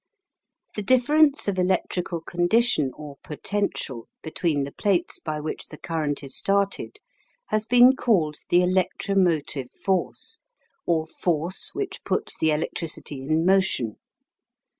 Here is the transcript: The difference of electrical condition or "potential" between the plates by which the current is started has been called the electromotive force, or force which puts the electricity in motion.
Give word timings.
The 0.75 0.81
difference 0.81 1.47
of 1.47 1.59
electrical 1.59 2.21
condition 2.21 2.89
or 2.95 3.17
"potential" 3.23 4.07
between 4.23 4.63
the 4.63 4.71
plates 4.71 5.19
by 5.19 5.39
which 5.39 5.67
the 5.67 5.77
current 5.77 6.23
is 6.23 6.35
started 6.35 6.97
has 7.49 7.67
been 7.67 7.95
called 7.95 8.37
the 8.49 8.63
electromotive 8.63 9.71
force, 9.71 10.39
or 10.87 11.05
force 11.05 11.75
which 11.75 12.03
puts 12.03 12.35
the 12.35 12.49
electricity 12.49 13.21
in 13.21 13.45
motion. 13.45 13.97